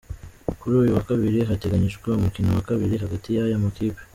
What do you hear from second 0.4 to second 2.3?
Kuri uyu wa Kabiri hateganyijwe